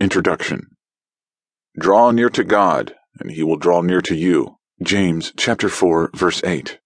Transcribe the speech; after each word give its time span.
Introduction 0.00 0.66
Draw 1.78 2.12
near 2.12 2.30
to 2.30 2.42
God, 2.42 2.94
and 3.18 3.30
he 3.30 3.42
will 3.42 3.58
draw 3.58 3.82
near 3.82 4.00
to 4.00 4.14
you. 4.14 4.56
James 4.82 5.30
chapter 5.36 5.68
4 5.68 6.12
verse 6.14 6.42
8. 6.42 6.78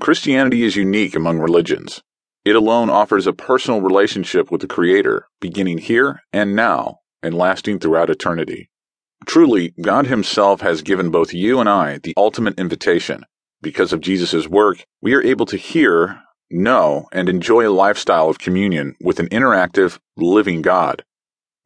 Christianity 0.00 0.64
is 0.64 0.74
unique 0.74 1.14
among 1.14 1.38
religions. 1.38 2.02
It 2.44 2.56
alone 2.56 2.90
offers 2.90 3.28
a 3.28 3.32
personal 3.32 3.82
relationship 3.82 4.50
with 4.50 4.62
the 4.62 4.66
Creator, 4.66 5.28
beginning 5.40 5.78
here 5.78 6.22
and 6.32 6.56
now 6.56 6.98
and 7.22 7.38
lasting 7.38 7.78
throughout 7.78 8.10
eternity. 8.10 8.68
Truly, 9.26 9.72
God 9.80 10.08
Himself 10.08 10.60
has 10.60 10.82
given 10.82 11.10
both 11.12 11.32
you 11.32 11.60
and 11.60 11.68
I 11.68 11.98
the 11.98 12.14
ultimate 12.16 12.58
invitation. 12.58 13.24
Because 13.62 13.92
of 13.92 14.00
Jesus' 14.00 14.48
work, 14.48 14.84
we 15.00 15.14
are 15.14 15.22
able 15.22 15.46
to 15.46 15.56
hear, 15.56 16.20
know, 16.50 17.06
and 17.12 17.28
enjoy 17.28 17.68
a 17.68 17.70
lifestyle 17.70 18.28
of 18.28 18.40
communion 18.40 18.96
with 19.00 19.20
an 19.20 19.28
interactive, 19.28 20.00
living 20.16 20.62
God. 20.62 21.04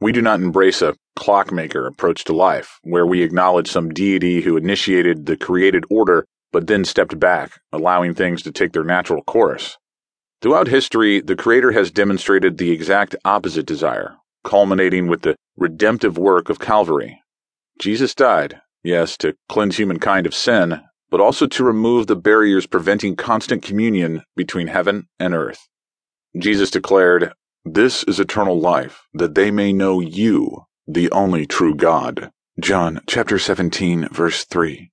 We 0.01 0.13
do 0.13 0.23
not 0.23 0.41
embrace 0.41 0.81
a 0.81 0.95
clockmaker 1.17 1.87
approach 1.87 2.25
to 2.25 2.33
life, 2.33 2.79
where 2.83 3.07
we 3.07 3.23
acknowledge 3.23 3.69
some 3.69 3.89
deity 3.89 4.43
who 4.43 4.57
initiated 4.57 5.27
the 5.27 5.37
created 5.37 5.85
order 5.91 6.25
but 6.53 6.67
then 6.67 6.85
stepped 6.85 7.19
back, 7.19 7.61
allowing 7.73 8.15
things 8.15 8.43
to 8.43 8.53
take 8.53 8.73
their 8.73 8.85
natural 8.85 9.23
course. 9.23 9.77
Throughout 10.41 10.69
history, 10.69 11.21
the 11.21 11.37
Creator 11.37 11.73
has 11.73 11.91
demonstrated 11.91 12.57
the 12.57 12.71
exact 12.71 13.17
opposite 13.25 13.67
desire, 13.67 14.17
culminating 14.45 15.09
with 15.09 15.23
the 15.23 15.37
redemptive 15.57 16.17
work 16.17 16.49
of 16.49 16.61
Calvary. 16.61 17.21
Jesus 17.81 18.15
died, 18.15 18.61
yes, 18.85 19.17
to 19.19 19.35
cleanse 19.49 19.77
humankind 19.77 20.27
of 20.27 20.35
sin, 20.35 20.81
but 21.11 21.21
also 21.21 21.47
to 21.47 21.65
remove 21.65 22.07
the 22.07 22.17
barriers 22.17 22.67
preventing 22.67 23.17
constant 23.17 23.63
communion 23.63 24.23
between 24.37 24.69
heaven 24.69 25.09
and 25.19 25.35
earth. 25.35 25.69
Jesus 26.39 26.71
declared, 26.71 27.33
this 27.65 28.03
is 28.05 28.19
eternal 28.19 28.59
life, 28.59 29.03
that 29.13 29.35
they 29.35 29.51
may 29.51 29.73
know 29.73 30.01
you, 30.01 30.67
the 30.87 31.11
only 31.11 31.47
true 31.47 31.75
God. 31.75 32.31
John 32.61 33.01
chapter 33.07 33.39
17, 33.39 34.09
verse 34.09 34.45
3. 34.45 34.91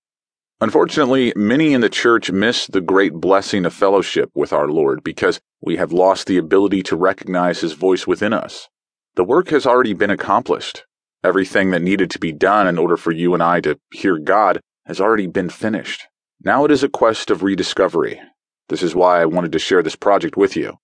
Unfortunately, 0.62 1.34
many 1.36 1.74
in 1.74 1.82
the 1.82 1.90
church 1.90 2.32
miss 2.32 2.68
the 2.68 2.82
great 2.82 3.14
blessing 3.14 3.66
of 3.66 3.74
fellowship 3.74 4.30
with 4.34 4.52
our 4.52 4.68
Lord 4.68 5.04
because 5.04 5.40
we 5.62 5.78
have 5.78 5.92
lost 5.92 6.28
the 6.28 6.38
ability 6.38 6.84
to 6.84 6.96
recognize 6.96 7.62
His 7.62 7.74
voice 7.74 8.08
within 8.08 8.34
us. 8.34 8.68
The 9.16 9.24
work 9.24 9.50
has 9.50 9.66
already 9.66 9.94
been 9.94 10.10
accomplished. 10.10 10.86
Everything 11.24 11.72
that 11.72 11.82
needed 11.82 12.10
to 12.12 12.20
be 12.20 12.32
done 12.32 12.68
in 12.68 12.78
order 12.78 12.98
for 12.98 13.12
you 13.12 13.34
and 13.34 13.42
I 13.42 13.62
to 13.62 13.80
hear 13.94 14.18
God 14.18 14.60
has 14.86 15.00
already 15.00 15.28
been 15.28 15.50
finished. 15.50 16.08
Now 16.42 16.66
it 16.66 16.72
is 16.72 16.84
a 16.84 16.90
quest 16.90 17.32
of 17.32 17.42
rediscovery. 17.42 18.22
This 18.70 18.84
is 18.84 18.96
why 18.96 19.22
I 19.22 19.26
wanted 19.26 19.52
to 19.54 19.60
share 19.60 19.82
this 19.82 19.96
project 19.96 20.36
with 20.36 20.56
you. 20.56 20.78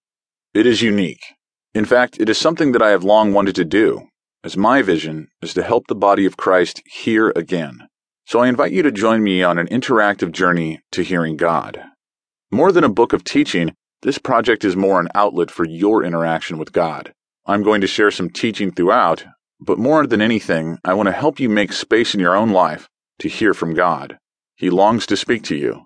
It 0.54 0.66
is 0.66 0.82
unique. 0.82 1.24
In 1.74 1.86
fact, 1.86 2.20
it 2.20 2.28
is 2.28 2.38
something 2.38 2.74
that 2.74 2.82
I 2.82 2.90
have 2.90 3.06
long 3.06 3.32
wanted 3.32 3.56
to 3.56 3.64
do, 3.64 4.10
as 4.44 4.58
my 4.58 4.82
vision 4.82 5.30
is 5.42 5.54
to 5.54 5.64
help 5.64 5.88
the 5.88 5.96
body 5.96 6.26
of 6.26 6.36
Christ 6.36 6.82
hear 6.86 7.32
again. 7.34 7.88
So 8.26 8.40
I 8.40 8.50
invite 8.50 8.74
you 8.74 8.84
to 8.84 8.92
join 8.92 9.24
me 9.24 9.42
on 9.42 9.58
an 9.58 9.68
interactive 9.68 10.34
journey 10.34 10.82
to 10.92 11.02
hearing 11.02 11.38
God. 11.38 11.82
More 12.52 12.74
than 12.74 12.84
a 12.84 12.90
book 12.90 13.14
of 13.14 13.24
teaching, 13.24 13.74
this 14.02 14.18
project 14.18 14.66
is 14.66 14.76
more 14.76 15.00
an 15.00 15.08
outlet 15.16 15.50
for 15.50 15.64
your 15.64 16.04
interaction 16.04 16.58
with 16.58 16.74
God. 16.74 17.14
I'm 17.46 17.64
going 17.64 17.80
to 17.82 17.88
share 17.88 18.12
some 18.12 18.30
teaching 18.30 18.72
throughout, 18.72 19.24
but 19.60 19.80
more 19.80 20.06
than 20.06 20.22
anything, 20.22 20.78
I 20.84 20.94
want 20.94 21.08
to 21.08 21.14
help 21.14 21.40
you 21.40 21.48
make 21.48 21.72
space 21.72 22.14
in 22.14 22.20
your 22.20 22.36
own 22.36 22.50
life 22.50 22.90
to 23.20 23.30
hear 23.30 23.54
from 23.54 23.76
God. 23.76 24.18
He 24.56 24.70
longs 24.70 25.06
to 25.06 25.16
speak 25.16 25.44
to 25.44 25.56
you. 25.56 25.86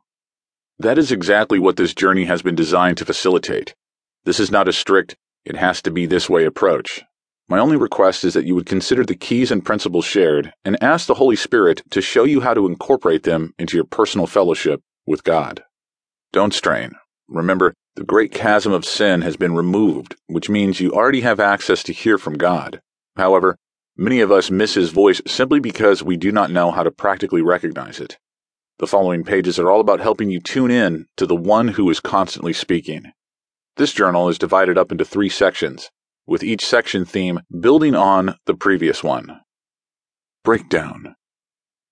That 0.80 0.98
is 0.98 1.12
exactly 1.12 1.60
what 1.60 1.78
this 1.78 1.94
journey 1.94 2.26
has 2.26 2.42
been 2.42 2.56
designed 2.56 2.98
to 2.98 3.06
facilitate. 3.06 3.76
This 4.24 4.40
is 4.40 4.50
not 4.50 4.68
a 4.68 4.74
strict, 4.74 5.16
it 5.46 5.56
has 5.56 5.82
to 5.84 5.92
be 5.92 6.06
this 6.06 6.30
way 6.30 6.46
approach. 6.46 7.04
My 7.48 7.60
only 7.60 7.78
request 7.78 8.24
is 8.24 8.34
that 8.34 8.46
you 8.46 8.56
would 8.56 8.66
consider 8.66 9.06
the 9.06 9.16
keys 9.16 9.52
and 9.52 9.64
principles 9.64 10.06
shared 10.06 10.52
and 10.66 10.82
ask 10.82 11.06
the 11.06 11.14
Holy 11.14 11.36
Spirit 11.36 11.84
to 11.92 12.02
show 12.02 12.24
you 12.24 12.42
how 12.42 12.56
to 12.56 12.66
incorporate 12.66 13.24
them 13.24 13.54
into 13.60 13.78
your 13.78 13.86
personal 13.86 14.26
fellowship 14.26 14.82
with 15.06 15.24
God. 15.24 15.64
Don't 16.34 16.54
strain. 16.54 16.94
Remember, 17.28 17.76
the 17.96 18.04
great 18.04 18.32
chasm 18.32 18.74
of 18.74 18.84
sin 18.84 19.22
has 19.22 19.38
been 19.38 19.56
removed, 19.56 20.16
which 20.26 20.50
means 20.50 20.80
you 20.80 20.92
already 20.92 21.22
have 21.22 21.40
access 21.40 21.84
to 21.84 21.94
hear 21.94 22.18
from 22.18 22.38
God. 22.38 22.82
However, 23.16 23.58
many 23.96 24.22
of 24.22 24.32
us 24.32 24.50
miss 24.52 24.74
His 24.74 24.90
voice 24.90 25.22
simply 25.28 25.60
because 25.60 26.04
we 26.04 26.18
do 26.18 26.32
not 26.32 26.52
know 26.52 26.72
how 26.72 26.84
to 26.84 26.92
practically 26.92 27.42
recognize 27.42 28.00
it. 28.00 28.18
The 28.80 28.88
following 28.88 29.24
pages 29.24 29.58
are 29.60 29.72
all 29.72 29.80
about 29.80 30.02
helping 30.02 30.30
you 30.30 30.42
tune 30.42 30.72
in 30.72 31.06
to 31.16 31.26
the 31.26 31.36
one 31.36 31.70
who 31.70 31.90
is 31.90 32.02
constantly 32.02 32.52
speaking. 32.52 33.14
This 33.78 33.92
journal 33.92 34.30
is 34.30 34.38
divided 34.38 34.78
up 34.78 34.94
into 34.94 35.04
three 35.04 35.28
sections, 35.28 35.92
with 36.26 36.44
each 36.44 36.66
section 36.66 37.04
theme 37.04 37.42
building 37.60 37.94
on 37.94 38.36
the 38.46 38.54
previous 38.54 39.04
one. 39.04 39.42
Breakdown. 40.46 41.16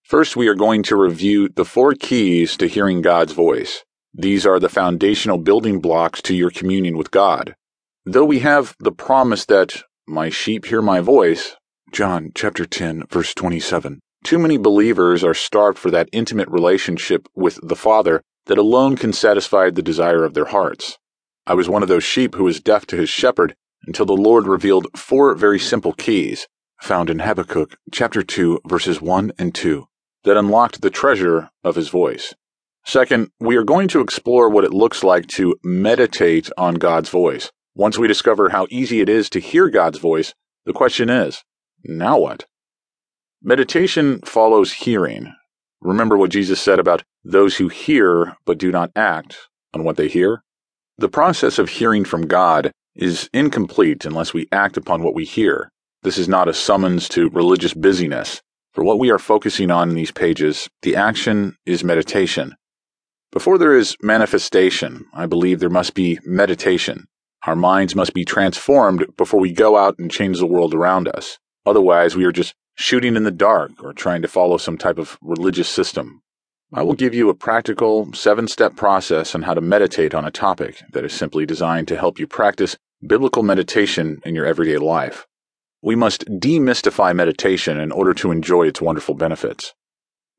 First, 0.03 0.37
we 0.37 0.47
are 0.47 0.55
going 0.55 0.83
to 0.83 0.95
review 0.95 1.49
the 1.49 1.65
four 1.65 1.93
keys 1.93 2.55
to 2.57 2.67
hearing 2.67 3.01
God's 3.01 3.33
voice. 3.33 3.83
These 4.13 4.45
are 4.45 4.61
the 4.61 4.69
foundational 4.69 5.37
building 5.37 5.81
blocks 5.81 6.21
to 6.21 6.33
your 6.33 6.51
communion 6.51 6.97
with 6.97 7.11
God. 7.11 7.53
Though 8.05 8.23
we 8.23 8.39
have 8.39 8.77
the 8.79 8.91
promise 8.93 9.43
that 9.45 9.83
my 10.07 10.29
sheep 10.29 10.65
hear 10.65 10.81
my 10.81 11.01
voice, 11.01 11.57
John 11.91 12.31
chapter 12.33 12.65
10 12.65 13.07
verse 13.09 13.33
27. 13.33 13.99
Too 14.23 14.39
many 14.39 14.57
believers 14.57 15.21
are 15.21 15.33
starved 15.33 15.77
for 15.77 15.91
that 15.91 16.07
intimate 16.13 16.47
relationship 16.47 17.27
with 17.35 17.59
the 17.61 17.75
Father 17.75 18.21
that 18.45 18.57
alone 18.57 18.95
can 18.95 19.11
satisfy 19.11 19.69
the 19.69 19.81
desire 19.81 20.23
of 20.23 20.33
their 20.33 20.45
hearts. 20.45 20.97
I 21.45 21.55
was 21.55 21.67
one 21.67 21.83
of 21.83 21.89
those 21.89 22.05
sheep 22.05 22.35
who 22.35 22.45
was 22.45 22.61
deaf 22.61 22.85
to 22.87 22.95
his 22.95 23.09
shepherd 23.09 23.55
until 23.85 24.05
the 24.05 24.13
Lord 24.13 24.47
revealed 24.47 24.87
four 24.95 25.35
very 25.35 25.59
simple 25.59 25.91
keys 25.91 26.47
found 26.81 27.09
in 27.09 27.19
Habakkuk 27.19 27.75
chapter 27.91 28.23
2 28.23 28.61
verses 28.65 29.01
1 29.01 29.33
and 29.37 29.53
2 29.53 29.85
that 30.23 30.37
unlocked 30.37 30.81
the 30.81 30.89
treasure 30.89 31.49
of 31.63 31.75
his 31.75 31.89
voice. 31.89 32.33
Second, 32.85 33.29
we 33.41 33.57
are 33.57 33.63
going 33.63 33.89
to 33.89 33.99
explore 33.99 34.49
what 34.49 34.63
it 34.63 34.73
looks 34.73 35.03
like 35.03 35.27
to 35.27 35.55
meditate 35.63 36.49
on 36.57 36.75
God's 36.75 37.09
voice. 37.09 37.51
Once 37.75 37.97
we 37.97 38.07
discover 38.07 38.49
how 38.49 38.67
easy 38.69 39.01
it 39.01 39.09
is 39.09 39.29
to 39.31 39.39
hear 39.39 39.69
God's 39.69 39.99
voice, 39.99 40.33
the 40.65 40.73
question 40.73 41.09
is, 41.09 41.43
now 41.83 42.19
what? 42.19 42.45
Meditation 43.41 44.19
follows 44.21 44.71
hearing. 44.71 45.33
Remember 45.81 46.17
what 46.17 46.31
Jesus 46.31 46.61
said 46.61 46.79
about 46.79 47.03
those 47.25 47.57
who 47.57 47.67
hear 47.67 48.37
but 48.45 48.57
do 48.57 48.71
not 48.71 48.91
act 48.95 49.49
on 49.73 49.83
what 49.83 49.97
they 49.97 50.07
hear? 50.07 50.42
The 50.97 51.09
process 51.09 51.57
of 51.57 51.69
hearing 51.69 52.05
from 52.05 52.27
God 52.27 52.71
is 52.95 53.29
incomplete 53.33 54.05
unless 54.05 54.33
we 54.33 54.47
act 54.51 54.77
upon 54.77 55.01
what 55.01 55.15
we 55.15 55.25
hear. 55.25 55.71
This 56.03 56.19
is 56.19 56.27
not 56.27 56.47
a 56.47 56.53
summons 56.53 57.09
to 57.09 57.29
religious 57.29 57.73
busyness. 57.73 58.41
For 58.73 58.83
what 58.83 58.99
we 58.99 59.11
are 59.11 59.19
focusing 59.19 59.71
on 59.71 59.89
in 59.89 59.95
these 59.95 60.11
pages, 60.11 60.69
the 60.81 60.95
action 60.95 61.55
is 61.65 61.83
meditation. 61.83 62.55
Before 63.31 63.57
there 63.57 63.75
is 63.75 63.97
manifestation, 64.01 65.05
I 65.13 65.25
believe 65.25 65.59
there 65.59 65.69
must 65.69 65.93
be 65.93 66.19
meditation. 66.23 67.05
Our 67.45 67.55
minds 67.55 67.95
must 67.95 68.13
be 68.13 68.25
transformed 68.25 69.05
before 69.17 69.39
we 69.39 69.51
go 69.51 69.77
out 69.77 69.95
and 69.97 70.11
change 70.11 70.39
the 70.39 70.45
world 70.45 70.73
around 70.73 71.07
us. 71.07 71.39
Otherwise, 71.65 72.15
we 72.15 72.25
are 72.25 72.31
just 72.31 72.53
shooting 72.75 73.15
in 73.15 73.23
the 73.23 73.31
dark 73.31 73.71
or 73.83 73.93
trying 73.93 74.21
to 74.21 74.27
follow 74.27 74.57
some 74.57 74.77
type 74.77 74.97
of 74.97 75.17
religious 75.21 75.69
system. 75.69 76.22
I 76.75 76.81
will 76.81 76.95
give 76.95 77.13
you 77.13 77.29
a 77.29 77.35
practical, 77.35 78.11
seven 78.13 78.47
step 78.47 78.75
process 78.75 79.35
on 79.35 79.43
how 79.43 79.53
to 79.53 79.61
meditate 79.61 80.15
on 80.15 80.25
a 80.25 80.31
topic 80.31 80.81
that 80.93 81.05
is 81.05 81.13
simply 81.13 81.45
designed 81.45 81.87
to 81.89 81.95
help 81.95 82.17
you 82.17 82.25
practice 82.25 82.75
biblical 83.05 83.43
meditation 83.43 84.19
in 84.25 84.33
your 84.33 84.47
everyday 84.47 84.79
life. 84.79 85.27
We 85.83 85.95
must 85.95 86.25
demystify 86.25 87.15
meditation 87.15 87.79
in 87.79 87.91
order 87.91 88.15
to 88.15 88.31
enjoy 88.31 88.65
its 88.65 88.81
wonderful 88.81 89.13
benefits. 89.13 89.75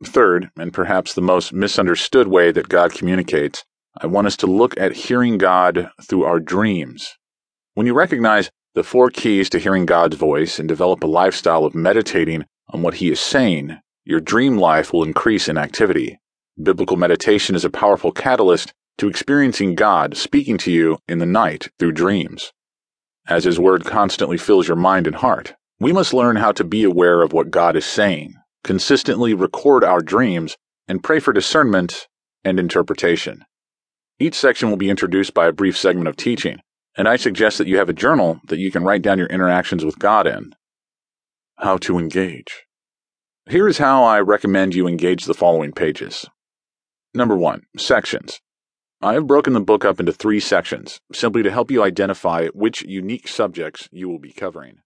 Third, 0.03 0.51
and 0.57 0.73
perhaps 0.73 1.15
the 1.15 1.21
most 1.21 1.53
misunderstood 1.53 2.27
way 2.27 2.51
that 2.51 2.69
God 2.69 2.93
communicates, 2.93 3.65
I 4.01 4.09
want 4.09 4.27
us 4.27 4.37
to 4.39 4.49
look 4.49 4.77
at 4.77 4.93
hearing 4.93 5.39
God 5.39 5.89
through 6.03 6.25
our 6.25 6.41
dreams. 6.41 7.15
When 7.75 7.87
you 7.87 7.95
recognize 7.95 8.51
the 8.75 8.83
four 8.83 9.09
keys 9.09 9.49
to 9.51 9.61
hearing 9.61 9.87
God's 9.87 10.17
voice 10.17 10.59
and 10.59 10.69
develop 10.69 11.05
a 11.05 11.07
lifestyle 11.07 11.65
of 11.65 11.77
meditating 11.77 12.45
on 12.71 12.83
what 12.83 12.95
He 12.95 13.13
is 13.13 13.21
saying, 13.21 13.79
your 14.05 14.21
dream 14.21 14.59
life 14.59 14.93
will 14.93 15.05
increase 15.05 15.49
in 15.49 15.57
activity. 15.57 16.19
Biblical 16.63 16.97
meditation 16.97 17.57
is 17.57 17.65
a 17.65 17.71
powerful 17.71 18.13
catalyst 18.13 18.73
to 18.99 19.09
experiencing 19.09 19.75
God 19.75 20.17
speaking 20.17 20.57
to 20.59 20.71
you 20.71 20.99
in 21.09 21.19
the 21.19 21.27
night 21.27 21.69
through 21.81 21.93
dreams. 21.93 22.53
As 23.27 23.43
His 23.43 23.59
Word 23.59 23.85
constantly 23.85 24.37
fills 24.37 24.69
your 24.69 24.77
mind 24.77 25.09
and 25.09 25.17
heart, 25.17 25.55
we 25.81 25.93
must 25.93 26.15
learn 26.15 26.37
how 26.37 26.53
to 26.53 26.63
be 26.63 26.85
aware 26.85 27.23
of 27.23 27.33
what 27.33 27.51
God 27.51 27.75
is 27.75 27.85
saying, 27.85 28.35
consistently 28.63 29.35
record 29.35 29.83
our 29.83 30.01
dreams, 30.01 30.57
and 30.87 31.03
pray 31.03 31.19
for 31.19 31.33
discernment 31.33 32.07
and 32.45 32.61
interpretation. 32.61 33.45
Each 34.21 34.37
section 34.37 34.71
will 34.71 34.77
be 34.77 34.91
introduced 34.91 35.35
by 35.35 35.49
a 35.49 35.53
brief 35.53 35.77
segment 35.77 36.07
of 36.07 36.15
teaching, 36.15 36.61
and 36.97 37.09
I 37.09 37.17
suggest 37.17 37.59
that 37.59 37.67
you 37.67 37.79
have 37.79 37.89
a 37.89 37.93
journal 37.93 38.41
that 38.47 38.61
you 38.61 38.71
can 38.71 38.85
write 38.85 39.03
down 39.03 39.19
your 39.19 39.27
interactions 39.27 39.85
with 39.85 39.99
God 39.99 40.29
in. 40.29 40.55
How 41.59 41.79
to 41.79 41.99
engage. 41.99 42.63
Here 43.51 43.67
is 43.67 43.79
how 43.79 44.05
I 44.05 44.21
recommend 44.21 44.77
you 44.77 44.87
engage 44.87 45.25
the 45.25 45.35
following 45.35 45.73
pages. 45.73 46.27
Number 47.17 47.37
one, 47.37 47.63
sections. 47.77 48.41
I 49.01 49.13
have 49.13 49.29
broken 49.29 49.53
the 49.53 49.61
book 49.61 49.85
up 49.85 50.01
into 50.01 50.13
three 50.13 50.41
sections, 50.41 51.01
simply 51.13 51.45
to 51.45 51.51
help 51.53 51.71
you 51.71 51.81
identify 51.81 52.49
which 52.49 52.83
unique 52.83 53.29
subjects 53.29 53.89
you 53.93 54.09
will 54.09 54.19
be 54.19 54.33
covering. 54.33 54.79